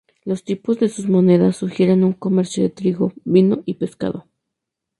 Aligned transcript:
Los 0.25 0.43
tipos 0.43 0.79
de 0.79 0.89
sus 0.89 1.07
monedas 1.07 1.57
sugieren 1.57 2.03
un 2.03 2.13
comercio 2.13 2.63
de 2.63 2.71
trigo, 2.71 3.13
vino 3.23 3.61
y 3.67 3.75
pescado. 3.75 4.27